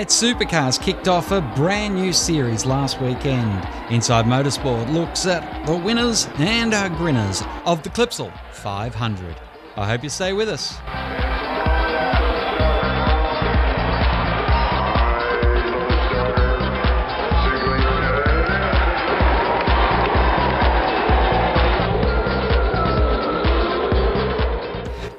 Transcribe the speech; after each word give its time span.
V8 0.00 0.34
Supercars 0.34 0.80
kicked 0.80 1.08
off 1.08 1.30
a 1.30 1.42
brand 1.54 1.94
new 1.94 2.10
series 2.10 2.64
last 2.64 3.02
weekend. 3.02 3.68
Inside 3.92 4.24
Motorsport 4.24 4.90
looks 4.90 5.26
at 5.26 5.66
the 5.66 5.76
winners 5.76 6.26
and 6.38 6.72
our 6.72 6.88
grinners 6.88 7.42
of 7.66 7.82
the 7.82 7.90
Clipsal 7.90 8.32
500. 8.52 9.36
I 9.76 9.86
hope 9.86 10.02
you 10.02 10.08
stay 10.08 10.32
with 10.32 10.48
us. 10.48 10.78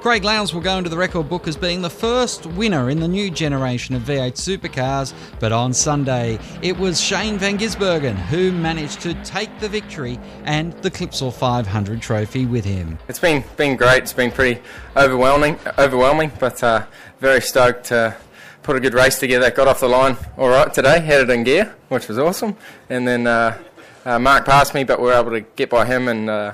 Craig 0.02 0.23
Lowndes 0.23 0.52
will 0.52 0.62
go 0.62 0.80
into 0.80 0.90
the 0.90 0.98
record 0.98 1.30
book 1.30 1.48
as 1.48 1.55
being 1.55 1.84
the 1.84 1.90
first 1.90 2.48
winner 2.48 2.90
in 2.90 3.00
the 3.00 3.08
new 3.08 3.30
generation 3.30 3.94
of 3.94 4.02
V8 4.02 4.32
supercars, 4.32 5.14
but 5.40 5.52
on 5.52 5.76
Sunday 5.76 6.40
it 6.64 6.76
was 6.76 7.00
Shane 7.00 7.38
Van 7.38 7.55
Gisbergen 7.55 8.16
who 8.16 8.52
managed 8.52 9.02
to 9.02 9.14
take 9.24 9.60
the 9.60 9.70
victory 9.70 10.20
and 10.44 10.74
the 10.82 10.90
Clipsal 10.90 11.32
500 11.32 12.02
trophy 12.02 12.48
with 12.48 12.66
him. 12.66 12.98
It's 13.08 13.20
been 13.20 13.44
been 13.58 13.77
great. 13.77 14.02
It's 14.02 14.12
been 14.12 14.32
pretty 14.32 14.60
overwhelming, 14.98 15.60
overwhelming, 15.77 16.32
but 16.40 16.63
uh, 16.63 16.84
very 17.20 17.40
stoked 17.40 17.84
to 17.86 18.18
put 18.63 18.76
a 18.76 18.80
good 18.80 18.96
race 18.96 19.20
together. 19.20 19.52
Got 19.52 19.68
off 19.68 19.82
the 19.82 19.88
line 19.88 20.18
all 20.36 20.49
right 20.49 20.74
today, 20.74 20.99
had 20.99 21.22
it 21.22 21.29
in 21.29 21.44
gear, 21.44 21.76
which 21.90 22.07
was 22.07 22.18
awesome, 22.18 22.57
and 22.90 23.07
then 23.07 23.27
uh, 23.27 23.55
uh, 24.04 24.18
Mark 24.18 24.46
passed 24.46 24.74
me, 24.74 24.84
but 24.84 24.99
we 24.99 25.05
were 25.05 25.13
able 25.13 25.29
to 25.29 25.41
get 25.41 25.70
by 25.70 25.85
him 25.85 26.07
and 26.07 26.27
uh, 26.27 26.54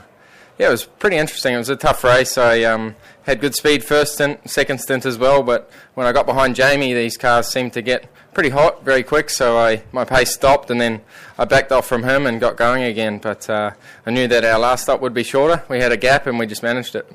yeah, 0.58 0.68
it 0.68 0.72
was 0.72 0.86
pretty 0.86 1.18
interesting. 1.18 1.54
It 1.54 1.58
was 1.58 1.70
a 1.70 1.76
tough 1.76 2.04
race. 2.04 2.38
I 2.38 2.64
um, 2.64 2.96
had 3.24 3.42
good 3.42 3.56
speed 3.56 3.84
first 3.84 4.16
stint, 4.16 4.50
second 4.50 4.80
stint 4.80 5.06
as 5.06 5.18
well. 5.18 5.44
But 5.44 5.70
when 5.94 6.08
I 6.08 6.12
got 6.12 6.26
behind 6.26 6.56
Jamie, 6.56 6.94
these 6.94 7.18
cars 7.18 7.48
seemed 7.48 7.74
to 7.74 7.82
get 7.82 8.12
pretty 8.34 8.50
hot 8.50 8.84
very 8.84 9.04
quick. 9.04 9.30
So 9.30 9.58
I 9.58 9.84
my 9.92 10.04
pace 10.04 10.34
stopped, 10.34 10.72
and 10.72 10.82
then 10.82 11.02
I 11.38 11.46
backed 11.46 11.72
off 11.72 11.88
from 11.88 12.04
him 12.04 12.26
and 12.26 12.40
got 12.40 12.58
going 12.58 12.84
again. 12.84 13.20
But 13.20 13.50
uh, 13.50 13.72
I 14.06 14.12
knew 14.12 14.28
that 14.28 14.44
our 14.44 14.58
last 14.60 14.84
stop 14.84 15.02
would 15.02 15.14
be 15.14 15.24
shorter. 15.24 15.64
We 15.70 15.80
had 15.80 15.92
a 15.92 15.98
gap, 15.98 16.26
and 16.26 16.40
we 16.40 16.48
just 16.48 16.64
managed 16.64 16.96
it. 16.96 17.12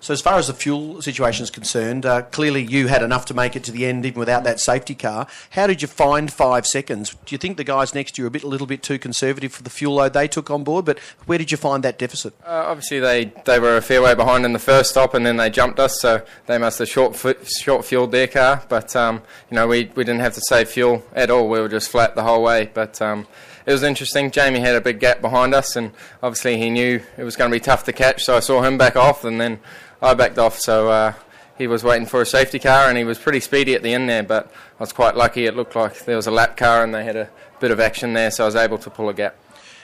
So, 0.00 0.14
as 0.14 0.22
far 0.22 0.38
as 0.38 0.46
the 0.46 0.54
fuel 0.54 1.02
situation 1.02 1.44
is 1.44 1.50
concerned, 1.50 2.06
uh, 2.06 2.22
clearly 2.22 2.62
you 2.62 2.86
had 2.88 3.02
enough 3.02 3.26
to 3.26 3.34
make 3.34 3.54
it 3.54 3.62
to 3.64 3.70
the 3.70 3.84
end 3.84 4.06
even 4.06 4.18
without 4.18 4.44
that 4.44 4.58
safety 4.58 4.94
car. 4.94 5.26
How 5.50 5.66
did 5.66 5.82
you 5.82 5.88
find 5.88 6.32
five 6.32 6.66
seconds? 6.66 7.10
Do 7.26 7.34
you 7.34 7.38
think 7.38 7.58
the 7.58 7.64
guys 7.64 7.94
next 7.94 8.12
to 8.12 8.22
you 8.22 8.24
were 8.24 8.28
a 8.28 8.30
bit, 8.30 8.42
a 8.42 8.48
little 8.48 8.66
bit 8.66 8.82
too 8.82 8.98
conservative 8.98 9.52
for 9.52 9.62
the 9.62 9.68
fuel 9.68 9.96
load 9.96 10.14
they 10.14 10.26
took 10.26 10.50
on 10.50 10.64
board? 10.64 10.86
But 10.86 10.98
where 11.26 11.36
did 11.36 11.50
you 11.50 11.58
find 11.58 11.84
that 11.84 11.98
deficit? 11.98 12.32
Uh, 12.42 12.64
obviously, 12.66 12.98
they, 12.98 13.26
they 13.44 13.58
were 13.58 13.76
a 13.76 13.82
fair 13.82 14.00
way 14.00 14.14
behind 14.14 14.46
in 14.46 14.54
the 14.54 14.58
first 14.58 14.90
stop, 14.90 15.12
and 15.12 15.26
then 15.26 15.36
they 15.36 15.50
jumped 15.50 15.78
us, 15.78 16.00
so 16.00 16.24
they 16.46 16.56
must 16.56 16.78
have 16.78 16.88
short 16.88 17.14
short 17.46 17.84
fueled 17.84 18.10
their 18.10 18.26
car. 18.26 18.64
But 18.70 18.96
um, 18.96 19.20
you 19.50 19.54
know, 19.56 19.68
we 19.68 19.90
we 19.94 20.04
didn't 20.04 20.20
have 20.20 20.34
to 20.34 20.42
save 20.48 20.70
fuel 20.70 21.04
at 21.14 21.30
all. 21.30 21.46
We 21.46 21.60
were 21.60 21.68
just 21.68 21.90
flat 21.90 22.14
the 22.14 22.22
whole 22.22 22.42
way. 22.42 22.70
But 22.72 23.02
um, 23.02 23.26
it 23.66 23.72
was 23.72 23.82
interesting. 23.82 24.30
Jamie 24.30 24.60
had 24.60 24.74
a 24.74 24.80
big 24.80 25.00
gap 25.00 25.20
behind 25.20 25.54
us, 25.54 25.76
and 25.76 25.92
obviously 26.22 26.56
he 26.56 26.70
knew 26.70 27.00
it 27.16 27.24
was 27.24 27.36
going 27.36 27.50
to 27.50 27.54
be 27.54 27.60
tough 27.60 27.84
to 27.84 27.92
catch. 27.92 28.24
So 28.24 28.36
I 28.36 28.40
saw 28.40 28.62
him 28.62 28.78
back 28.78 28.96
off, 28.96 29.24
and 29.24 29.40
then 29.40 29.60
I 30.02 30.14
backed 30.14 30.38
off. 30.38 30.58
So 30.58 30.88
uh, 30.88 31.14
he 31.58 31.66
was 31.66 31.84
waiting 31.84 32.06
for 32.06 32.22
a 32.22 32.26
safety 32.26 32.58
car, 32.58 32.88
and 32.88 32.96
he 32.96 33.04
was 33.04 33.18
pretty 33.18 33.40
speedy 33.40 33.74
at 33.74 33.82
the 33.82 33.92
end 33.92 34.08
there. 34.08 34.22
But 34.22 34.46
I 34.46 34.82
was 34.82 34.92
quite 34.92 35.16
lucky. 35.16 35.46
It 35.46 35.54
looked 35.54 35.76
like 35.76 36.04
there 36.04 36.16
was 36.16 36.26
a 36.26 36.30
lap 36.30 36.56
car, 36.56 36.82
and 36.82 36.94
they 36.94 37.04
had 37.04 37.16
a 37.16 37.28
bit 37.60 37.70
of 37.70 37.80
action 37.80 38.14
there, 38.14 38.30
so 38.30 38.44
I 38.44 38.46
was 38.46 38.56
able 38.56 38.78
to 38.78 38.90
pull 38.90 39.08
a 39.08 39.14
gap. 39.14 39.36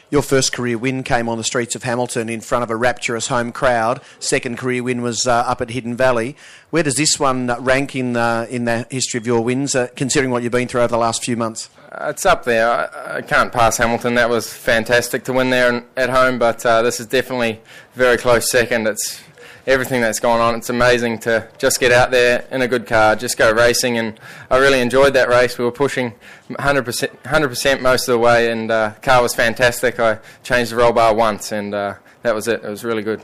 Your 0.08 0.22
first 0.22 0.52
career 0.52 0.78
win 0.78 1.02
came 1.02 1.28
on 1.28 1.36
the 1.36 1.42
streets 1.42 1.74
of 1.74 1.82
Hamilton 1.82 2.28
in 2.28 2.40
front 2.40 2.62
of 2.62 2.70
a 2.70 2.76
rapturous 2.76 3.26
home 3.26 3.50
crowd. 3.50 4.00
Second 4.20 4.56
career 4.56 4.84
win 4.84 5.02
was 5.02 5.26
uh, 5.26 5.32
up 5.32 5.60
at 5.60 5.70
Hidden 5.70 5.96
Valley. 5.96 6.36
Where 6.70 6.84
does 6.84 6.94
this 6.94 7.18
one 7.18 7.48
rank 7.64 7.96
in 7.96 8.16
uh, 8.16 8.46
in 8.48 8.66
the 8.66 8.86
history 8.88 9.18
of 9.18 9.26
your 9.26 9.42
wins, 9.42 9.74
uh, 9.74 9.88
considering 9.96 10.30
what 10.30 10.44
you've 10.44 10.52
been 10.52 10.68
through 10.68 10.82
over 10.82 10.92
the 10.92 10.98
last 10.98 11.24
few 11.24 11.36
months? 11.36 11.70
Uh, 11.92 12.08
it's 12.10 12.26
up 12.26 12.44
there. 12.44 12.68
I, 12.68 13.18
I, 13.18 13.22
can't 13.22 13.52
pass 13.52 13.76
Hamilton. 13.76 14.14
That 14.14 14.28
was 14.28 14.52
fantastic 14.52 15.22
to 15.24 15.32
win 15.32 15.50
there 15.50 15.84
at 15.96 16.10
home, 16.10 16.38
but 16.38 16.64
uh, 16.66 16.82
this 16.82 16.98
is 16.98 17.06
definitely 17.06 17.60
very 17.94 18.16
close 18.16 18.50
second. 18.50 18.88
It's 18.88 19.22
everything 19.68 20.00
that's 20.00 20.18
gone 20.18 20.40
on. 20.40 20.56
It's 20.56 20.68
amazing 20.68 21.18
to 21.20 21.48
just 21.58 21.78
get 21.78 21.92
out 21.92 22.10
there 22.10 22.44
in 22.50 22.62
a 22.62 22.68
good 22.68 22.86
car, 22.86 23.14
just 23.14 23.38
go 23.38 23.52
racing, 23.52 23.98
and 23.98 24.18
I 24.50 24.56
really 24.56 24.80
enjoyed 24.80 25.14
that 25.14 25.28
race. 25.28 25.58
We 25.58 25.64
were 25.64 25.70
pushing 25.70 26.14
100%, 26.50 27.22
100% 27.22 27.80
most 27.80 28.08
of 28.08 28.12
the 28.12 28.18
way, 28.18 28.50
and 28.50 28.70
uh, 28.70 28.94
car 29.02 29.22
was 29.22 29.34
fantastic. 29.34 30.00
I 30.00 30.18
changed 30.42 30.72
the 30.72 30.76
roll 30.76 30.92
bar 30.92 31.14
once, 31.14 31.52
and 31.52 31.72
uh, 31.72 31.94
that 32.22 32.34
was 32.34 32.48
it. 32.48 32.64
It 32.64 32.68
was 32.68 32.84
really 32.84 33.02
good. 33.02 33.22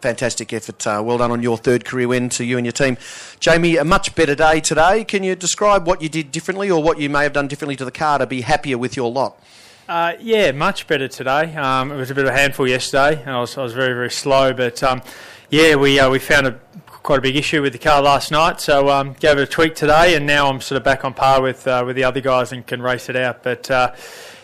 Fantastic 0.00 0.52
effort. 0.52 0.86
Uh, 0.86 1.02
well 1.04 1.18
done 1.18 1.30
on 1.30 1.42
your 1.42 1.56
third 1.56 1.84
career 1.84 2.08
win 2.08 2.28
to 2.30 2.44
you 2.44 2.56
and 2.56 2.66
your 2.66 2.72
team. 2.72 2.96
Jamie, 3.38 3.76
a 3.76 3.84
much 3.84 4.14
better 4.14 4.34
day 4.34 4.60
today. 4.60 5.04
Can 5.04 5.22
you 5.22 5.34
describe 5.34 5.86
what 5.86 6.02
you 6.02 6.08
did 6.08 6.30
differently 6.30 6.70
or 6.70 6.82
what 6.82 7.00
you 7.00 7.10
may 7.10 7.22
have 7.22 7.32
done 7.32 7.48
differently 7.48 7.76
to 7.76 7.84
the 7.84 7.90
car 7.90 8.18
to 8.18 8.26
be 8.26 8.42
happier 8.42 8.78
with 8.78 8.96
your 8.96 9.10
lot? 9.10 9.40
Uh, 9.88 10.14
yeah, 10.20 10.52
much 10.52 10.86
better 10.86 11.08
today. 11.08 11.54
Um, 11.56 11.90
it 11.90 11.96
was 11.96 12.10
a 12.10 12.14
bit 12.14 12.24
of 12.24 12.32
a 12.32 12.36
handful 12.36 12.68
yesterday, 12.68 13.20
and 13.20 13.30
I 13.30 13.40
was, 13.40 13.58
I 13.58 13.62
was 13.62 13.72
very, 13.72 13.92
very 13.92 14.10
slow. 14.10 14.52
But 14.52 14.82
um, 14.84 15.02
yeah, 15.48 15.74
we 15.74 15.98
uh, 15.98 16.08
we 16.08 16.20
found 16.20 16.46
a 16.46 16.60
quite 17.02 17.18
a 17.18 17.22
big 17.22 17.34
issue 17.34 17.62
with 17.62 17.72
the 17.72 17.78
car 17.78 18.02
last 18.02 18.30
night, 18.30 18.60
so 18.60 18.88
um, 18.88 19.14
gave 19.14 19.38
it 19.38 19.42
a 19.42 19.46
tweak 19.46 19.74
today, 19.74 20.14
and 20.14 20.26
now 20.26 20.48
I'm 20.48 20.60
sort 20.60 20.76
of 20.76 20.84
back 20.84 21.04
on 21.04 21.14
par 21.14 21.42
with 21.42 21.66
uh, 21.66 21.82
with 21.84 21.96
the 21.96 22.04
other 22.04 22.20
guys 22.20 22.52
and 22.52 22.64
can 22.64 22.80
race 22.82 23.08
it 23.08 23.16
out. 23.16 23.42
But 23.42 23.68
uh, 23.68 23.94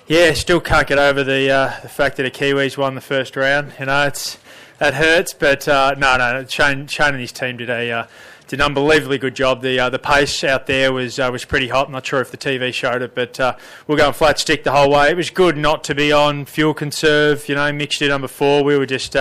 yeah, 0.09 0.33
still 0.33 0.61
can't 0.61 0.89
get 0.89 0.99
over 0.99 1.23
the 1.23 1.51
uh, 1.51 1.81
the 1.81 1.89
fact 1.89 2.17
that 2.17 2.25
the 2.25 2.31
Kiwis 2.31 2.77
won 2.77 2.95
the 2.95 3.01
first 3.01 3.37
round. 3.37 3.73
You 3.79 3.87
know, 3.87 4.07
it's 4.07 4.39
that 4.79 4.95
hurts, 4.95 5.33
but 5.33 5.67
uh, 5.69 5.95
no, 5.97 6.17
no, 6.17 6.45
Shane, 6.47 6.87
Shane 6.87 7.09
and 7.09 7.21
his 7.21 7.33
team 7.33 7.57
did 7.57 7.71
a 7.71 7.91
uh, 7.91 8.07
did 8.49 8.61
an 8.61 8.67
unbelievably 8.67 9.19
good 9.19 9.35
job. 9.35 9.63
The 9.63 9.79
uh, 9.81 9.91
the 9.91 9.99
pace 9.99 10.45
out 10.45 10.67
there 10.67 10.93
was 10.93 11.19
uh, 11.19 11.29
was 11.33 11.45
pretty 11.45 11.69
hot. 11.69 11.87
I'm 11.87 11.93
not 11.93 12.07
sure 12.07 12.21
if 12.21 12.31
the 12.31 12.37
TV 12.37 12.73
showed 12.73 13.03
it, 13.03 13.15
but 13.15 13.39
uh, 13.41 13.57
we 13.87 13.95
are 13.95 13.99
going 13.99 14.13
flat 14.13 14.39
stick 14.39 14.65
the 14.65 14.73
whole 14.73 14.91
way. 14.91 15.11
It 15.11 15.17
was 15.17 15.31
good 15.31 15.57
not 15.57 15.83
to 15.85 15.95
be 15.95 16.13
on 16.13 16.45
fuel 16.45 16.75
conserve. 16.75 17.49
You 17.49 17.55
know, 17.55 17.73
mixture 17.73 18.09
number 18.09 18.29
four. 18.29 18.63
We 18.63 18.77
were 18.77 18.87
just 18.87 19.17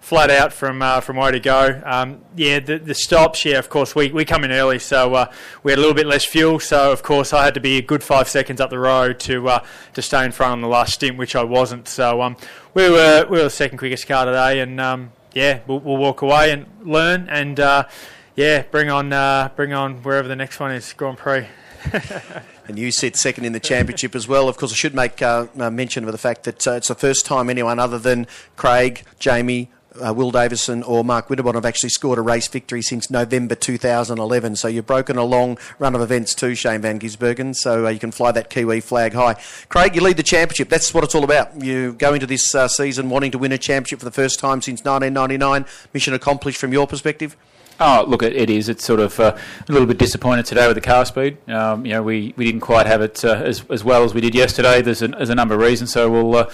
flat 0.00 0.30
out 0.30 0.52
from 0.52 0.82
uh, 0.82 1.00
from 1.00 1.16
where 1.16 1.30
to 1.30 1.40
go. 1.40 1.80
Um, 1.84 2.20
yeah, 2.34 2.58
the, 2.58 2.78
the, 2.78 2.94
stops. 2.94 3.44
Yeah, 3.44 3.58
of 3.58 3.68
course 3.68 3.94
we, 3.94 4.10
we 4.10 4.24
come 4.24 4.44
in 4.44 4.50
early, 4.50 4.78
so 4.78 5.14
uh, 5.14 5.32
we 5.62 5.72
had 5.72 5.78
a 5.78 5.80
little 5.80 5.94
bit 5.94 6.06
less 6.06 6.24
fuel. 6.24 6.58
So 6.58 6.90
of 6.90 7.02
course 7.02 7.32
I 7.32 7.44
had 7.44 7.54
to 7.54 7.60
be 7.60 7.78
a 7.78 7.82
good 7.82 8.02
five 8.02 8.28
seconds 8.28 8.60
up 8.60 8.70
the 8.70 8.78
road 8.78 9.20
to 9.20 9.48
uh, 9.48 9.64
to 9.94 10.02
stay 10.02 10.24
in 10.24 10.32
front 10.32 10.52
on 10.52 10.60
the 10.62 10.68
last 10.68 10.94
stint, 10.94 11.16
which 11.16 11.36
I 11.36 11.44
wasn't. 11.44 11.88
So 11.88 12.22
um, 12.22 12.36
we 12.74 12.90
were 12.90 13.26
we 13.28 13.38
were 13.38 13.44
the 13.44 13.50
second 13.50 13.78
quickest 13.78 14.06
car 14.06 14.24
today, 14.24 14.60
and 14.60 14.80
um, 14.80 15.12
yeah, 15.32 15.60
we'll, 15.66 15.80
we'll, 15.80 15.96
walk 15.96 16.22
away 16.22 16.50
and 16.50 16.66
learn, 16.82 17.28
and 17.28 17.60
uh, 17.60 17.86
yeah, 18.34 18.62
bring 18.62 18.90
on 18.90 19.12
uh, 19.12 19.50
bring 19.54 19.72
on 19.72 20.02
wherever 20.02 20.28
the 20.28 20.36
next 20.36 20.58
one 20.58 20.72
is, 20.72 20.92
Grand 20.92 21.18
Prix. 21.18 21.46
and 22.68 22.78
you 22.78 22.92
sit 22.92 23.16
second 23.16 23.44
in 23.44 23.52
the 23.52 23.60
championship 23.60 24.14
as 24.14 24.28
well. 24.28 24.48
Of 24.48 24.56
course, 24.56 24.72
I 24.72 24.74
should 24.74 24.94
make 24.94 25.22
uh, 25.22 25.46
mention 25.54 26.04
of 26.04 26.12
the 26.12 26.18
fact 26.18 26.44
that 26.44 26.66
uh, 26.66 26.72
it's 26.72 26.88
the 26.88 26.94
first 26.94 27.24
time 27.24 27.48
anyone 27.48 27.78
other 27.78 27.98
than 27.98 28.26
Craig, 28.56 29.04
Jamie, 29.18 29.70
uh, 30.04 30.12
Will 30.14 30.30
Davison 30.30 30.82
or 30.82 31.04
Mark 31.04 31.28
Winterbottom 31.28 31.56
have 31.56 31.66
actually 31.66 31.90
scored 31.90 32.18
a 32.18 32.22
race 32.22 32.48
victory 32.48 32.82
since 32.82 33.10
November 33.10 33.54
2011. 33.54 34.56
So 34.56 34.68
you've 34.68 34.86
broken 34.86 35.16
a 35.16 35.24
long 35.24 35.58
run 35.78 35.94
of 35.94 36.00
events 36.00 36.34
too, 36.34 36.54
Shane 36.54 36.80
Van 36.80 36.98
Gisbergen. 36.98 37.54
So 37.54 37.86
uh, 37.86 37.90
you 37.90 37.98
can 37.98 38.10
fly 38.10 38.32
that 38.32 38.50
Kiwi 38.50 38.80
flag 38.80 39.14
high. 39.14 39.34
Craig, 39.68 39.94
you 39.94 40.02
lead 40.02 40.16
the 40.16 40.22
championship. 40.22 40.68
That's 40.68 40.92
what 40.94 41.04
it's 41.04 41.14
all 41.14 41.24
about. 41.24 41.60
You 41.62 41.92
go 41.94 42.14
into 42.14 42.26
this 42.26 42.54
uh, 42.54 42.68
season 42.68 43.10
wanting 43.10 43.32
to 43.32 43.38
win 43.38 43.52
a 43.52 43.58
championship 43.58 43.98
for 43.98 44.04
the 44.04 44.10
first 44.10 44.38
time 44.38 44.62
since 44.62 44.84
1999. 44.84 45.66
Mission 45.92 46.14
accomplished 46.14 46.58
from 46.58 46.72
your 46.72 46.86
perspective. 46.86 47.36
Oh, 47.82 48.04
look, 48.06 48.22
it 48.22 48.50
is. 48.50 48.68
It's 48.68 48.84
sort 48.84 49.00
of 49.00 49.18
uh, 49.18 49.34
a 49.66 49.72
little 49.72 49.86
bit 49.86 49.96
disappointed 49.96 50.44
today 50.44 50.66
with 50.66 50.74
the 50.74 50.82
car 50.82 51.06
speed. 51.06 51.38
Um, 51.48 51.86
you 51.86 51.92
know, 51.92 52.02
we, 52.02 52.34
we 52.36 52.44
didn't 52.44 52.60
quite 52.60 52.86
have 52.86 53.00
it 53.00 53.24
uh, 53.24 53.36
as, 53.36 53.64
as 53.70 53.82
well 53.82 54.04
as 54.04 54.12
we 54.12 54.20
did 54.20 54.34
yesterday. 54.34 54.82
There's 54.82 55.00
a, 55.00 55.08
there's 55.08 55.30
a 55.30 55.34
number 55.34 55.54
of 55.54 55.62
reasons. 55.62 55.90
So 55.90 56.10
we'll, 56.10 56.36
uh, 56.36 56.50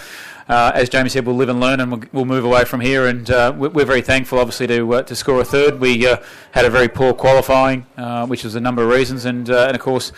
uh, 0.48 0.70
as 0.74 0.88
Jamie 0.88 1.08
said, 1.08 1.26
we'll 1.26 1.36
live 1.36 1.48
and 1.48 1.58
learn, 1.58 1.80
and 1.80 1.90
we'll, 1.90 2.02
we'll 2.12 2.24
move 2.24 2.44
away 2.44 2.64
from 2.64 2.80
here. 2.80 3.06
And 3.06 3.28
uh, 3.28 3.52
we're 3.56 3.84
very 3.84 4.02
thankful, 4.02 4.38
obviously, 4.38 4.68
to 4.68 4.94
uh, 4.94 5.02
to 5.02 5.16
score 5.16 5.40
a 5.40 5.44
third. 5.44 5.80
We 5.80 6.06
uh, 6.06 6.18
had 6.52 6.64
a 6.64 6.70
very 6.70 6.88
poor 6.88 7.12
qualifying, 7.12 7.86
uh, 7.96 8.26
which 8.26 8.44
was 8.44 8.54
a 8.54 8.60
number 8.60 8.82
of 8.82 8.88
reasons, 8.88 9.24
and 9.24 9.48
uh, 9.50 9.66
and 9.66 9.74
of 9.74 9.82
course. 9.82 10.12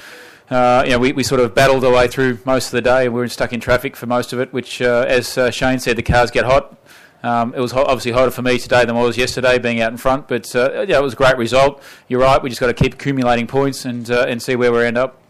Uh, 0.51 0.83
you 0.87 0.93
know, 0.93 0.99
we, 0.99 1.13
we 1.13 1.23
sort 1.23 1.43
of 1.43 1.55
battled 1.55 1.85
our 1.85 1.93
way 1.93 2.09
through 2.09 2.39
most 2.47 2.69
of 2.69 2.73
the 2.73 2.81
day, 2.81 3.05
and 3.05 3.13
we 3.13 3.21
were 3.21 3.29
stuck 3.29 3.53
in 3.53 3.61
traffic 3.61 3.95
for 3.95 4.07
most 4.07 4.33
of 4.33 4.41
it. 4.41 4.51
Which, 4.51 4.81
as 4.81 5.39
Shane 5.55 5.79
said, 5.79 5.97
the 5.97 6.03
cars 6.03 6.31
get 6.31 6.47
hot. 6.47 6.75
Um, 7.23 7.53
it 7.55 7.61
was 7.61 7.75
obviously 7.75 8.13
hotter 8.13 8.31
for 8.31 8.41
me 8.41 8.59
today 8.59 8.87
than 8.87 8.97
it 8.97 8.99
was 8.99 9.19
yesterday, 9.19 9.59
being 9.59 9.83
out 9.83 9.93
in 9.93 9.99
front. 9.99 10.27
But 10.27 10.51
yeah, 10.55 10.97
it 10.97 11.03
was 11.03 11.13
a 11.13 11.17
great 11.17 11.37
result. 11.37 11.83
You're 12.09 12.23
right. 12.23 12.43
We 12.43 12.49
just 12.49 12.63
got 12.63 12.69
to 12.69 12.73
keep 12.73 12.95
accumulating 12.95 13.47
points 13.47 13.85
and 13.85 14.09
and 14.09 14.41
see 14.43 14.57
where 14.57 14.73
we 14.73 14.87
end 14.87 14.97
up 14.97 15.21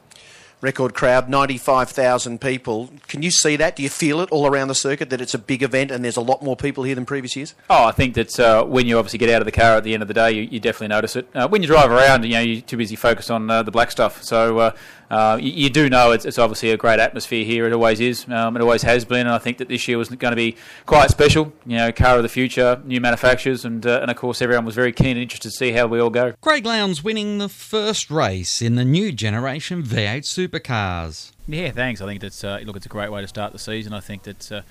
record 0.61 0.95
crowd, 0.95 1.29
95,000 1.29 2.41
people. 2.41 2.91
Can 3.07 3.23
you 3.23 3.31
see 3.31 3.57
that? 3.57 3.77
Do 3.77 3.83
you 3.83 3.89
feel 3.89 4.21
it 4.21 4.31
all 4.31 4.47
around 4.47 4.69
the 4.69 4.75
circuit 4.75 5.11
that 5.11 5.21
it's 5.21 5.35
a 5.35 5.39
big 5.39 5.63
event 5.63 5.91
and 5.91 6.05
there's 6.05 6.17
a 6.17 6.23
lot 6.23 6.43
more 6.43 6.57
people 6.57 6.85
here 6.85 6.95
than 6.95 7.07
previous 7.07 7.37
years? 7.37 7.55
Oh, 7.71 7.85
I 7.85 7.93
think 7.93 8.15
that 8.15 8.39
uh, 8.41 8.65
when 8.65 8.87
you 8.87 8.99
obviously 8.99 9.19
get 9.19 9.31
out 9.31 9.41
of 9.41 9.47
the 9.47 9.53
car 9.53 9.77
at 9.77 9.85
the 9.85 9.95
end 9.95 10.03
of 10.03 10.09
the 10.09 10.15
day, 10.15 10.33
you, 10.33 10.43
you 10.43 10.61
definitely 10.61 10.89
notice 10.89 11.17
it. 11.17 11.29
Uh, 11.35 11.49
when 11.49 11.63
you 11.63 11.69
drive 11.69 11.91
around, 11.91 12.25
you 12.25 12.35
know, 12.35 12.41
you're 12.41 12.61
too 12.61 12.77
busy 12.77 12.97
focused 12.97 13.31
on 13.31 13.51
uh, 13.51 13.63
the 13.63 13.71
black 13.71 13.91
stuff. 13.91 14.23
So 14.23 14.59
uh, 14.59 14.77
uh, 15.11 15.39
you, 15.41 15.53
you, 15.53 15.71
do 15.71 15.89
know 15.89 16.13
it's, 16.13 16.25
it's, 16.25 16.39
obviously 16.39 16.71
a 16.71 16.77
great 16.77 17.01
atmosphere 17.01 17.45
here. 17.45 17.67
It 17.67 17.73
always 17.73 18.01
is. 18.01 18.29
Um, 18.29 18.57
it 18.57 18.63
always 18.63 18.83
has 18.83 19.05
been, 19.05 19.21
and 19.27 19.31
I 19.31 19.39
think 19.39 19.59
that 19.59 19.69
this 19.69 19.89
year 19.89 19.97
was 19.97 20.09
going 20.09 20.33
to 20.33 20.37
be 20.37 20.57
quite 20.87 21.11
special. 21.11 21.53
You 21.67 21.79
know, 21.79 21.93
car 21.93 22.17
of 22.17 22.23
the 22.23 22.29
future, 22.29 22.81
new 22.85 23.01
manufacturers, 23.01 23.65
and 23.65 23.87
uh, 23.87 24.01
and 24.03 24.11
of 24.11 24.17
course 24.17 24.43
everyone 24.43 24.65
was 24.67 24.75
very 24.75 24.93
keen 24.93 25.11
and 25.11 25.21
interested 25.21 25.51
to 25.51 25.57
see 25.57 25.73
how 25.73 25.87
we 25.87 25.99
all 25.99 26.11
go. 26.11 26.35
Craig 26.41 26.67
Lowndes 26.67 27.03
winning 27.03 27.39
the 27.39 27.49
first 27.49 28.11
race 28.11 28.61
in 28.61 28.75
the 28.75 28.85
new 28.85 29.13
generation 29.13 29.83
V8 29.83 30.25
Super. 30.27 30.48
Supercars. 30.49 31.33
Yeah, 31.47 31.71
thanks. 31.71 32.01
I 32.01 32.07
think 32.07 32.21
that's 32.21 32.43
uh, 32.45 32.61
look, 32.65 32.77
it's 32.77 32.87
a 32.87 32.89
great 32.89 33.11
way 33.11 33.21
to 33.21 33.29
start 33.29 33.53
the 33.53 33.59
season. 33.59 33.93
I 33.93 34.01
think 34.01 34.23
that 34.25 34.53
uh, 34.53 34.63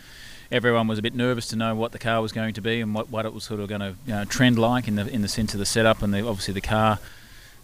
everyone 0.51 0.87
was 0.87 0.99
a 0.99 1.01
bit 1.01 1.15
nervous 1.15 1.47
to 1.49 1.55
know 1.55 1.75
what 1.75 1.91
the 1.91 1.99
car 1.99 2.21
was 2.21 2.31
going 2.31 2.53
to 2.53 2.61
be 2.61 2.81
and 2.81 2.93
what, 2.93 3.09
what 3.09 3.25
it 3.25 3.33
was 3.33 3.43
sort 3.43 3.59
of 3.59 3.67
going 3.67 3.81
to 3.81 3.95
you 4.05 4.13
know, 4.13 4.25
trend 4.25 4.57
like 4.57 4.87
in 4.87 4.95
the 4.95 5.07
in 5.07 5.21
the 5.21 5.27
sense 5.27 5.53
of 5.53 5.59
the 5.59 5.65
setup 5.65 6.01
and 6.01 6.13
the, 6.13 6.25
obviously 6.27 6.53
the 6.53 6.61
car. 6.61 6.99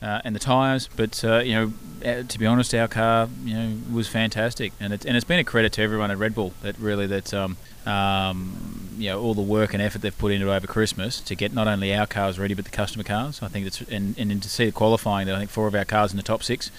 Uh, 0.02 0.20
and 0.26 0.36
the 0.36 0.40
tyres, 0.40 0.90
but 0.98 1.24
uh, 1.24 1.38
you 1.38 1.54
know, 1.54 1.74
uh, 2.06 2.24
to 2.24 2.38
be 2.38 2.46
honest, 2.46 2.76
our 2.76 2.90
car, 2.90 3.30
you 3.46 3.54
know, 3.54 3.78
was 3.90 4.06
fantastic, 4.06 4.74
and 4.78 4.92
it's 4.92 5.06
and 5.06 5.16
it's 5.16 5.24
been 5.24 5.40
a 5.40 5.46
credit 5.46 5.72
to 5.72 5.82
everyone 5.82 6.12
at 6.12 6.18
Red 6.18 6.36
Bull 6.36 6.52
that 6.62 6.78
really 6.78 7.08
that 7.08 7.34
um, 7.34 7.56
um, 7.86 8.90
you 8.98 9.10
know 9.10 9.22
all 9.22 9.34
the 9.34 9.42
work 9.42 9.74
and 9.74 9.82
effort 9.82 10.02
they've 10.02 10.18
put 10.18 10.34
into 10.34 10.52
over 10.52 10.68
Christmas 10.68 11.22
to 11.22 11.36
get 11.36 11.54
not 11.54 11.70
only 11.70 11.96
our 11.96 12.06
cars 12.06 12.38
ready 12.38 12.54
but 12.54 12.66
the 12.66 12.72
customer 12.72 13.06
cars. 13.06 13.42
I 13.42 13.48
think 13.48 13.66
it's 13.66 13.80
and 13.84 14.18
and 14.20 14.44
to 14.44 14.50
see 14.50 14.66
the 14.66 14.74
qualifying 14.74 15.26
that 15.28 15.36
I 15.36 15.40
think 15.40 15.50
four 15.50 15.68
of 15.68 15.76
our 15.76 15.86
cars 15.86 16.12
in 16.12 16.18
the 16.18 16.24
top 16.24 16.44
six. 16.44 16.70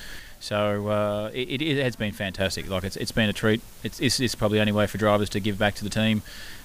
So 0.44 0.88
uh, 0.88 1.30
it, 1.32 1.62
it 1.62 1.82
has 1.82 1.96
been 1.96 2.12
fantastic. 2.12 2.68
Like 2.68 2.84
it's, 2.84 2.96
it's 2.96 3.12
been 3.12 3.30
a 3.30 3.32
treat. 3.32 3.62
It's, 3.82 3.98
it's, 3.98 4.20
it's 4.20 4.34
probably 4.34 4.58
the 4.58 4.60
only 4.60 4.72
way 4.72 4.86
for 4.86 4.98
drivers 4.98 5.30
to 5.30 5.40
give 5.40 5.58
back 5.58 5.74
to 5.76 5.84
the 5.84 5.88
team 5.88 6.20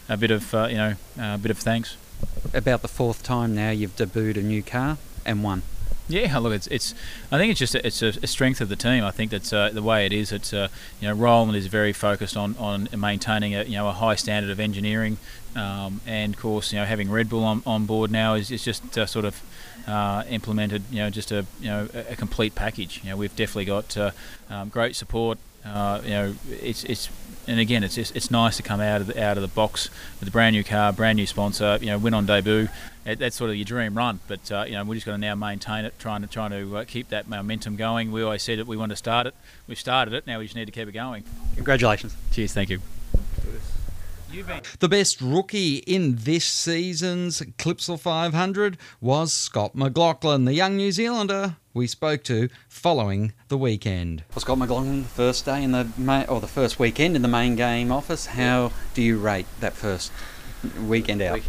a 0.09 0.17
bit 0.17 0.31
of 0.31 0.53
uh, 0.53 0.67
you 0.69 0.75
know 0.75 0.95
a 1.17 1.37
bit 1.37 1.49
of 1.49 1.59
thanks. 1.59 1.95
About 2.53 2.81
the 2.81 2.89
fourth 2.89 3.23
time 3.23 3.55
now 3.55 3.69
you've 3.69 3.95
debuted 3.95 4.35
a 4.35 4.41
new 4.41 4.61
car 4.61 4.97
and 5.25 5.45
won. 5.45 5.61
Yeah, 6.09 6.39
look, 6.39 6.53
it's 6.53 6.65
it's. 6.67 6.95
I 7.31 7.37
think 7.37 7.51
it's 7.51 7.59
just 7.59 7.75
a, 7.75 7.85
it's 7.85 8.01
a, 8.01 8.25
strength 8.25 8.61
of 8.61 8.69
the 8.69 8.75
team. 8.75 9.03
I 9.03 9.11
think 9.11 9.29
that's 9.29 9.53
uh, 9.53 9.69
the 9.69 9.83
way 9.83 10.07
it 10.07 10.11
is. 10.11 10.31
It's 10.31 10.51
uh, 10.51 10.69
you 10.99 11.07
know 11.07 11.13
Roland 11.13 11.55
is 11.55 11.67
very 11.67 11.93
focused 11.93 12.35
on, 12.35 12.55
on 12.57 12.89
maintaining 12.97 13.53
a 13.53 13.63
you 13.63 13.75
know 13.75 13.87
a 13.87 13.91
high 13.91 14.15
standard 14.15 14.49
of 14.49 14.59
engineering, 14.59 15.19
um, 15.55 16.01
and 16.07 16.33
of 16.33 16.39
course 16.39 16.73
you 16.73 16.79
know 16.79 16.85
having 16.85 17.11
Red 17.11 17.29
Bull 17.29 17.43
on, 17.43 17.61
on 17.65 17.85
board 17.85 18.09
now 18.09 18.33
is, 18.33 18.49
is 18.49 18.63
just 18.63 18.97
uh, 18.97 19.05
sort 19.05 19.25
of 19.25 19.39
uh, 19.87 20.23
implemented 20.29 20.81
you 20.89 20.97
know 20.97 21.11
just 21.11 21.31
a 21.31 21.45
you 21.61 21.67
know 21.67 21.87
a, 21.93 22.15
complete 22.15 22.55
package. 22.55 23.01
You 23.03 23.11
know 23.11 23.17
we've 23.17 23.35
definitely 23.35 23.65
got 23.65 23.95
uh, 23.95 24.11
um, 24.49 24.69
great 24.69 24.95
support. 24.95 25.37
Uh, 25.63 26.01
you 26.03 26.09
know 26.09 26.35
it's 26.49 26.83
it's 26.85 27.09
and 27.49 27.59
again, 27.59 27.83
it's 27.83 27.95
just, 27.95 28.15
it's 28.15 28.29
nice 28.29 28.57
to 28.57 28.63
come 28.63 28.79
out 28.79 29.01
of 29.01 29.07
the, 29.07 29.21
out 29.21 29.35
of 29.35 29.41
the 29.41 29.47
box 29.47 29.89
with 30.19 30.29
a 30.29 30.31
brand 30.31 30.55
new 30.55 30.63
car, 30.63 30.93
brand 30.93 31.17
new 31.17 31.25
sponsor. 31.25 31.79
You 31.81 31.87
know, 31.87 31.97
win 31.97 32.13
on 32.13 32.27
debut. 32.27 32.67
It, 33.09 33.19
that's 33.19 33.35
sort 33.35 33.49
of 33.49 33.55
your 33.55 33.65
dream 33.65 33.97
run. 33.97 34.19
But 34.27 34.51
uh, 34.51 34.65
you 34.67 34.73
know, 34.73 34.83
we're 34.83 34.95
just 34.95 35.05
going 35.05 35.19
to 35.19 35.27
now 35.27 35.35
maintain 35.35 35.85
it, 35.85 35.97
trying 35.99 36.21
to 36.21 36.27
trying 36.27 36.51
to 36.51 36.77
uh, 36.77 36.83
keep 36.85 37.09
that 37.09 37.27
momentum 37.27 37.75
going. 37.75 38.11
We 38.11 38.23
always 38.23 38.43
said 38.43 38.59
that 38.59 38.67
we 38.67 38.77
want 38.77 38.91
to 38.91 38.95
start 38.95 39.27
it. 39.27 39.35
We've 39.67 39.79
started 39.79 40.13
it. 40.13 40.27
Now 40.27 40.39
we 40.39 40.45
just 40.45 40.55
need 40.55 40.65
to 40.65 40.71
keep 40.71 40.87
it 40.87 40.93
going. 40.93 41.23
Congratulations. 41.55 42.15
Cheers. 42.31 42.53
Thank 42.53 42.69
you. 42.69 42.79
The 44.79 44.87
best 44.87 45.21
rookie 45.21 45.77
in 45.77 46.17
this 46.17 46.45
season's 46.45 47.41
Clipsal 47.57 47.99
500 47.99 48.77
was 49.01 49.33
Scott 49.33 49.73
McLaughlin, 49.73 50.45
the 50.45 50.53
young 50.53 50.77
New 50.77 50.91
Zealander 50.91 51.55
we 51.73 51.87
spoke 51.87 52.23
to 52.25 52.49
following 52.67 53.33
the 53.47 53.57
weekend. 53.57 54.23
Well, 54.31 54.41
Scott 54.41 54.57
McLaughlin, 54.57 55.03
the 55.03 55.09
first 55.09 55.45
day 55.45 55.63
in 55.63 55.71
the 55.71 55.87
main, 55.97 56.25
or 56.27 56.41
the 56.41 56.47
first 56.47 56.77
weekend 56.79 57.15
in 57.15 57.21
the 57.21 57.27
main 57.27 57.55
game 57.55 57.91
office. 57.91 58.27
How 58.27 58.71
do 58.93 59.01
you 59.01 59.17
rate 59.17 59.45
that 59.61 59.73
first 59.73 60.11
weekend 60.85 61.21
out? 61.21 61.41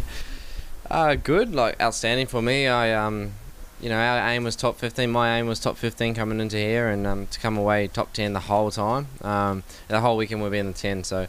Uh, 0.91 1.15
good, 1.15 1.55
like 1.55 1.81
outstanding 1.81 2.27
for 2.27 2.43
me. 2.43 2.67
I 2.67 2.93
um, 2.93 3.33
you 3.81 3.89
know, 3.89 3.99
our 3.99 4.29
aim 4.29 4.43
was 4.43 4.57
top 4.57 4.77
15. 4.77 5.09
My 5.09 5.39
aim 5.39 5.47
was 5.47 5.61
top 5.61 5.77
15 5.77 6.15
coming 6.15 6.41
into 6.41 6.57
here, 6.57 6.89
and 6.89 7.07
um, 7.07 7.27
to 7.29 7.39
come 7.39 7.57
away 7.57 7.87
top 7.87 8.13
10 8.13 8.33
the 8.33 8.41
whole 8.41 8.73
time. 8.73 9.07
Um, 9.23 9.63
the 9.87 10.01
whole 10.01 10.17
weekend 10.17 10.43
we'll 10.43 10.51
be 10.51 10.59
in 10.59 10.67
the 10.67 10.73
10, 10.73 11.05
so 11.05 11.29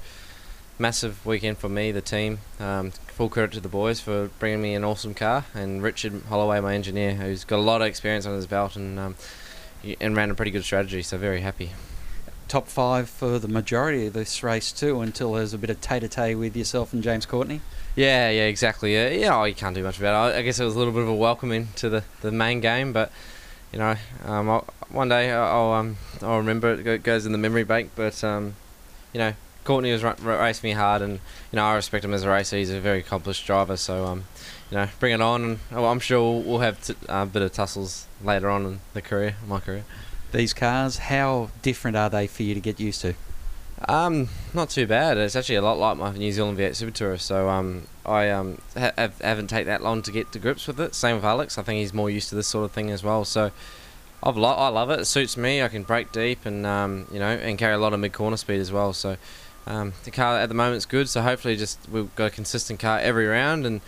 massive 0.80 1.24
weekend 1.28 1.60
for 1.60 1.70
me, 1.70 1.92
the 1.92 2.02
team. 2.02 2.40
Um, 2.60 2.90
full 3.08 3.30
credit 3.30 3.54
to 3.54 3.60
the 3.60 3.70
boys 3.70 4.00
for 4.00 4.32
bringing 4.40 4.64
me 4.64 4.74
an 4.74 4.84
awesome 4.84 5.14
car, 5.14 5.46
and 5.54 5.84
Richard 5.84 6.24
Holloway, 6.28 6.60
my 6.60 6.74
engineer, 6.74 7.14
who's 7.14 7.44
got 7.44 7.58
a 7.58 7.62
lot 7.62 7.82
of 7.82 7.88
experience 7.88 8.26
on 8.26 8.36
his 8.36 8.48
belt 8.48 8.76
and 8.76 8.98
um, 9.00 9.16
and 10.00 10.16
ran 10.16 10.32
a 10.32 10.36
pretty 10.36 10.52
good 10.52 10.64
strategy. 10.64 11.04
So 11.04 11.20
very 11.20 11.42
happy. 11.42 11.72
Top 12.52 12.68
five 12.68 13.10
for 13.10 13.40
the 13.40 13.48
majority 13.48 14.08
of 14.08 14.12
this 14.12 14.44
race 14.44 14.74
too, 14.74 15.00
until 15.00 15.32
there's 15.32 15.54
a 15.54 15.58
bit 15.58 15.70
of 15.70 15.80
tete-a-tete 15.80 16.38
with 16.38 16.58
yourself 16.58 16.92
and 16.92 17.02
James 17.02 17.26
Courtney. 17.26 17.62
Yeah, 17.96 18.30
yeah, 18.30 18.44
exactly. 18.44 18.94
Yeah, 18.94 19.08
yeah 19.08 19.40
oh, 19.40 19.46
you 19.46 19.56
can't 19.56 19.74
do 19.74 19.82
much 19.82 20.00
about 20.00 20.34
it. 20.34 20.36
I 20.36 20.42
guess 20.42 20.60
it 20.60 20.66
was 20.66 20.76
a 20.76 20.78
little 20.78 20.92
bit 20.92 21.04
of 21.04 21.08
a 21.08 21.16
welcome 21.16 21.54
into 21.54 21.88
the, 21.88 22.04
the 22.20 22.30
main 22.30 22.60
game, 22.60 22.92
but 22.92 23.10
you 23.72 23.80
know, 23.80 23.96
um, 24.26 24.66
one 24.90 25.08
day 25.08 25.32
I'll 25.32 25.72
um, 25.72 25.96
I'll 26.22 26.40
remember 26.40 26.74
it. 26.74 26.86
it 26.86 27.04
goes 27.04 27.26
in 27.26 27.32
the 27.32 27.38
memory 27.38 27.64
bank, 27.64 27.92
but 27.96 28.22
um, 28.22 28.56
you 29.14 29.20
know, 29.20 29.34
Courtney 29.64 29.94
was 29.94 30.04
racing 30.04 30.72
me 30.72 30.74
hard, 30.74 31.02
and 31.02 31.22
you 31.54 31.56
know 31.56 31.64
I 31.64 31.76
respect 31.76 32.04
him 32.04 32.14
as 32.14 32.24
a 32.24 32.30
racer. 32.30 32.58
He's 32.58 32.70
a 32.70 32.82
very 32.82 33.00
accomplished 33.00 33.46
driver, 33.46 33.78
so 33.78 34.04
um, 34.08 34.26
you 34.70 34.76
know, 34.76 34.90
bring 35.00 35.14
it 35.14 35.22
on. 35.22 35.44
And 35.46 35.60
oh, 35.72 35.86
I'm 35.86 36.02
sure 36.02 36.42
we'll 36.42 36.60
have 36.60 36.78
uh, 37.08 37.14
a 37.14 37.26
bit 37.26 37.44
of 37.44 37.54
tussles 37.54 38.08
later 38.22 38.50
on 38.50 38.66
in 38.66 38.80
the 38.94 39.02
career, 39.02 39.38
my 39.48 39.62
career. 39.62 39.86
These 40.32 40.54
cars, 40.54 40.98
how 40.98 41.50
different 41.62 41.98
are 41.98 42.10
they 42.10 42.28
for 42.28 42.44
you 42.44 42.54
to 42.54 42.60
get 42.60 42.80
used 42.80 43.02
to? 43.02 43.16
Um, 43.88 44.30
not 44.54 44.70
too 44.70 44.86
bad. 44.86 45.18
It's 45.18 45.36
actually 45.36 45.56
a 45.56 45.62
lot 45.62 45.78
like 45.78 45.98
my 45.98 46.14
New 46.14 46.32
Zealand 46.32 46.58
V8 46.58 46.76
Super 46.76 46.92
Tourer. 46.92 47.20
So 47.20 47.50
um, 47.50 47.88
I 48.06 48.30
um 48.30 48.60
ha- 48.78 48.92
haven't 49.22 49.48
taken 49.48 49.68
that 49.68 49.82
long 49.82 50.02
to 50.04 50.12
get 50.12 50.32
to 50.34 50.40
grips 50.40 50.68
with 50.68 50.80
it. 50.80 50.94
Same 50.96 51.16
with 51.16 51.26
Alex. 51.26 51.58
I 51.58 51.64
think 51.64 51.80
he's 51.80 51.94
more 51.94 52.10
used 52.10 52.30
to 52.30 52.36
this 52.36 52.48
sort 52.48 52.66
of 52.66 52.72
thing 52.72 52.92
as 52.92 53.04
well. 53.04 53.26
So 53.26 53.52
I've 54.24 54.38
lo- 54.38 54.50
I 54.54 54.68
love 54.68 54.92
it. 54.92 55.00
It 55.00 55.06
suits 55.06 55.36
me. 55.36 55.64
I 55.64 55.68
can 55.68 55.84
brake 55.84 56.12
deep 56.12 56.46
and 56.46 56.66
um, 56.66 57.08
you 57.12 57.20
know 57.20 57.30
and 57.30 57.58
carry 57.58 57.74
a 57.74 57.80
lot 57.80 57.94
of 57.94 58.00
mid 58.00 58.14
corner 58.14 58.38
speed 58.38 58.60
as 58.60 58.72
well. 58.72 58.94
So 58.94 59.18
um, 59.66 59.94
the 60.04 60.12
car 60.12 60.38
at 60.38 60.48
the 60.50 60.56
moment 60.56 60.78
is 60.78 60.86
good, 60.86 61.10
so 61.10 61.22
hopefully 61.22 61.56
just 61.56 61.80
we've 61.90 62.14
got 62.16 62.26
a 62.26 62.30
consistent 62.30 62.80
car 62.80 63.00
every 63.00 63.26
round, 63.26 63.66
and 63.66 63.82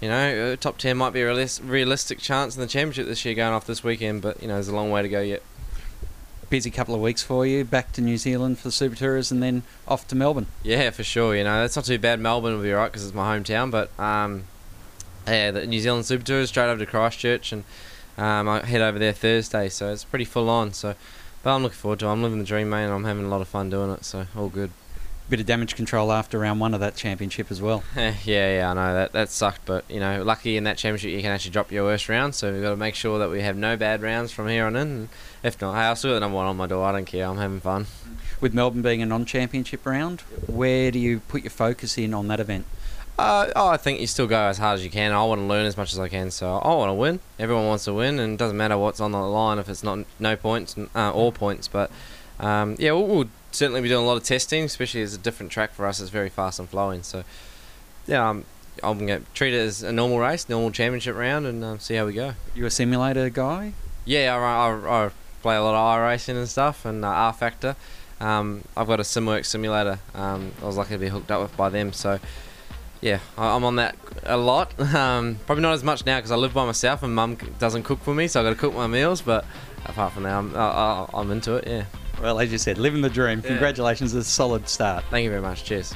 you 0.00 0.08
know, 0.08 0.52
uh, 0.52 0.56
top 0.56 0.78
ten 0.78 0.96
might 0.96 1.12
be 1.12 1.22
a 1.22 1.48
realistic 1.62 2.18
chance 2.18 2.54
in 2.54 2.60
the 2.60 2.68
championship 2.68 3.06
this 3.06 3.24
year 3.24 3.34
going 3.34 3.52
off 3.52 3.66
this 3.66 3.82
weekend, 3.82 4.22
but 4.22 4.40
you 4.42 4.48
know, 4.48 4.54
there's 4.54 4.68
a 4.68 4.74
long 4.74 4.90
way 4.90 5.02
to 5.02 5.08
go 5.08 5.20
yet. 5.20 5.42
Busy 6.50 6.70
couple 6.70 6.94
of 6.94 7.00
weeks 7.02 7.22
for 7.22 7.44
you, 7.46 7.62
back 7.64 7.92
to 7.92 8.00
New 8.00 8.16
Zealand 8.16 8.58
for 8.58 8.68
the 8.68 8.72
Super 8.72 8.96
Tours, 8.96 9.30
and 9.30 9.42
then 9.42 9.64
off 9.86 10.08
to 10.08 10.16
Melbourne. 10.16 10.46
Yeah, 10.62 10.88
for 10.90 11.04
sure. 11.04 11.36
You 11.36 11.44
know, 11.44 11.60
that's 11.60 11.76
not 11.76 11.84
too 11.84 11.98
bad. 11.98 12.20
Melbourne 12.20 12.56
will 12.56 12.62
be 12.62 12.72
alright 12.72 12.90
because 12.90 13.04
it's 13.04 13.14
my 13.14 13.36
hometown, 13.36 13.70
but 13.70 13.90
um, 14.00 14.44
yeah, 15.26 15.50
the 15.50 15.66
New 15.66 15.78
Zealand 15.78 16.06
Super 16.06 16.24
Tours 16.24 16.48
straight 16.48 16.70
over 16.70 16.78
to 16.78 16.86
Christchurch, 16.90 17.52
and 17.52 17.64
um, 18.16 18.48
I 18.48 18.64
head 18.64 18.80
over 18.80 18.98
there 18.98 19.12
Thursday, 19.12 19.68
so 19.68 19.92
it's 19.92 20.04
pretty 20.04 20.24
full 20.24 20.48
on. 20.48 20.72
So, 20.72 20.94
but 21.42 21.54
I'm 21.54 21.62
looking 21.62 21.76
forward 21.76 21.98
to. 22.00 22.06
it. 22.06 22.12
I'm 22.12 22.22
living 22.22 22.38
the 22.38 22.46
dream, 22.46 22.70
man. 22.70 22.90
I'm 22.90 23.04
having 23.04 23.26
a 23.26 23.28
lot 23.28 23.42
of 23.42 23.48
fun 23.48 23.68
doing 23.68 23.90
it, 23.90 24.04
so 24.06 24.26
all 24.34 24.48
good 24.48 24.70
bit 25.28 25.40
of 25.40 25.46
damage 25.46 25.76
control 25.76 26.10
after 26.10 26.38
round 26.38 26.60
one 26.60 26.74
of 26.74 26.80
that 26.80 26.96
championship 26.96 27.50
as 27.50 27.60
well. 27.60 27.84
yeah, 27.96 28.12
yeah, 28.24 28.70
I 28.70 28.74
know 28.74 28.94
that 28.94 29.12
that 29.12 29.28
sucked, 29.28 29.64
but 29.66 29.84
you 29.90 30.00
know, 30.00 30.22
lucky 30.22 30.56
in 30.56 30.64
that 30.64 30.78
championship 30.78 31.10
you 31.10 31.20
can 31.20 31.30
actually 31.30 31.50
drop 31.50 31.70
your 31.70 31.84
worst 31.84 32.08
round, 32.08 32.34
so 32.34 32.52
we've 32.52 32.62
got 32.62 32.70
to 32.70 32.76
make 32.76 32.94
sure 32.94 33.18
that 33.18 33.30
we 33.30 33.42
have 33.42 33.56
no 33.56 33.76
bad 33.76 34.02
rounds 34.02 34.32
from 34.32 34.48
here 34.48 34.66
on 34.66 34.76
in. 34.76 35.08
If 35.42 35.60
not, 35.60 35.74
hey, 35.74 35.80
I'll 35.80 35.96
still 35.96 36.12
got 36.12 36.20
number 36.20 36.36
one 36.36 36.46
on 36.46 36.56
my 36.56 36.66
door. 36.66 36.84
I 36.84 36.92
don't 36.92 37.04
care. 37.04 37.26
I'm 37.26 37.38
having 37.38 37.60
fun. 37.60 37.86
With 38.40 38.54
Melbourne 38.54 38.82
being 38.82 39.02
a 39.02 39.06
non-championship 39.06 39.84
round, 39.84 40.20
where 40.46 40.90
do 40.90 40.98
you 40.98 41.20
put 41.20 41.42
your 41.42 41.50
focus 41.50 41.98
in 41.98 42.14
on 42.14 42.28
that 42.28 42.40
event? 42.40 42.66
Uh, 43.18 43.50
oh, 43.56 43.66
I 43.66 43.76
think 43.76 44.00
you 44.00 44.06
still 44.06 44.28
go 44.28 44.42
as 44.42 44.58
hard 44.58 44.78
as 44.78 44.84
you 44.84 44.90
can. 44.90 45.10
I 45.10 45.24
want 45.24 45.40
to 45.40 45.44
learn 45.44 45.66
as 45.66 45.76
much 45.76 45.92
as 45.92 45.98
I 45.98 46.08
can, 46.08 46.30
so 46.30 46.56
I 46.58 46.68
want 46.74 46.90
to 46.90 46.94
win. 46.94 47.18
Everyone 47.36 47.66
wants 47.66 47.84
to 47.86 47.92
win, 47.92 48.20
and 48.20 48.34
it 48.34 48.36
doesn't 48.36 48.56
matter 48.56 48.78
what's 48.78 49.00
on 49.00 49.10
the 49.10 49.18
line 49.18 49.58
if 49.58 49.68
it's 49.68 49.82
not 49.82 49.98
no 50.20 50.36
points, 50.36 50.76
uh, 50.94 51.10
all 51.10 51.32
points. 51.32 51.66
But 51.66 51.90
um, 52.40 52.76
yeah, 52.78 52.92
we'll, 52.92 53.06
we'll 53.06 53.28
certainly 53.52 53.80
be 53.80 53.88
doing 53.88 54.04
a 54.04 54.06
lot 54.06 54.16
of 54.16 54.24
testing, 54.24 54.64
especially 54.64 55.02
as 55.02 55.14
a 55.14 55.18
different 55.18 55.52
track 55.52 55.72
for 55.72 55.86
us. 55.86 56.00
It's 56.00 56.10
very 56.10 56.28
fast 56.28 56.58
and 56.58 56.68
flowing. 56.68 57.02
So, 57.02 57.24
yeah, 58.06 58.28
um, 58.28 58.44
I'm 58.82 59.06
going 59.06 59.24
to 59.24 59.30
treat 59.32 59.54
it 59.54 59.58
as 59.58 59.82
a 59.82 59.92
normal 59.92 60.18
race, 60.18 60.48
normal 60.48 60.70
championship 60.70 61.16
round, 61.16 61.46
and 61.46 61.64
um, 61.64 61.78
see 61.78 61.94
how 61.94 62.06
we 62.06 62.12
go. 62.12 62.34
You 62.54 62.66
a 62.66 62.70
simulator 62.70 63.28
guy? 63.30 63.72
Yeah, 64.04 64.36
I, 64.36 64.68
I, 64.70 65.06
I 65.06 65.10
play 65.42 65.56
a 65.56 65.62
lot 65.62 65.74
of 65.74 66.00
iRacing 66.00 66.36
and 66.36 66.48
stuff, 66.48 66.84
and 66.84 67.04
uh, 67.04 67.32
Factor. 67.32 67.76
Um, 68.20 68.64
I've 68.76 68.86
got 68.86 69.00
a 69.00 69.04
SimWorks 69.04 69.46
simulator. 69.46 70.00
Um, 70.14 70.52
I 70.60 70.66
was 70.66 70.76
lucky 70.76 70.94
to 70.94 70.98
be 70.98 71.08
hooked 71.08 71.30
up 71.30 71.40
with 71.40 71.56
by 71.56 71.68
them, 71.68 71.92
so 71.92 72.18
yeah, 73.00 73.20
I, 73.36 73.54
am 73.54 73.64
on 73.64 73.76
that 73.76 73.96
a 74.24 74.36
lot. 74.36 74.74
Um, 74.98 75.38
probably 75.46 75.62
not 75.62 75.74
as 75.74 75.84
much 75.84 76.04
now 76.06 76.18
because 76.18 76.32
I 76.32 76.36
live 76.36 76.54
by 76.54 76.64
myself 76.66 77.02
and 77.02 77.14
Mum 77.14 77.36
doesn't 77.58 77.84
cook 77.84 78.00
for 78.00 78.14
me, 78.14 78.26
so 78.26 78.40
I 78.40 78.42
got 78.42 78.50
to 78.50 78.56
cook 78.56 78.74
my 78.74 78.86
meals. 78.86 79.20
But 79.20 79.44
apart 79.84 80.12
from 80.12 80.24
that, 80.24 80.34
I'm, 80.34 80.56
I, 80.56 81.06
I'm 81.14 81.30
into 81.30 81.54
it. 81.56 81.66
Yeah. 81.66 81.84
Well, 82.20 82.40
as 82.40 82.50
you 82.50 82.58
said, 82.58 82.78
living 82.78 83.00
the 83.00 83.10
dream. 83.10 83.42
Congratulations, 83.42 84.14
yeah. 84.14 84.20
a 84.20 84.24
solid 84.24 84.68
start. 84.68 85.04
Thank 85.10 85.24
you 85.24 85.30
very 85.30 85.42
much. 85.42 85.64
Cheers. 85.64 85.94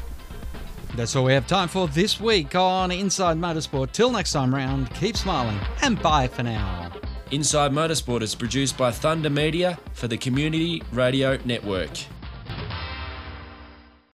That's 0.95 1.17
all 1.17 1.25
we 1.25 1.33
have 1.33 1.47
time 1.47 1.69
for 1.69 1.89
this 1.89 2.21
week 2.21 2.55
on 2.55 2.91
Inside 2.91 3.39
Motorsport. 3.39 3.93
Till 3.93 4.11
next 4.11 4.33
time 4.33 4.55
round, 4.55 4.93
keep 4.95 5.17
smiling 5.17 5.59
and 5.83 6.01
bye 6.03 6.29
for 6.29 6.43
now. 6.43 6.93
Inside 7.31 7.73
Motorsport 7.73 8.21
is 8.21 8.35
produced 8.35 8.77
by 8.77 8.91
Thunder 8.91 9.31
Media 9.31 9.79
for 9.95 10.07
the 10.07 10.19
Community 10.19 10.83
Radio 10.93 11.39
Network. 11.47 11.91